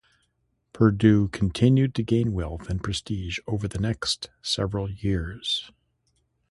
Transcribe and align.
Purdue 0.73 1.27
continued 1.27 1.93
to 1.93 2.01
gain 2.01 2.33
wealth 2.33 2.71
and 2.71 2.81
prestige 2.83 3.37
over 3.45 3.67
the 3.67 3.77
next 3.77 4.31
several 4.41 4.89
years. 4.89 5.69